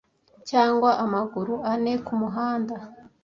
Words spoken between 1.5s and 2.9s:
ane kumuhanda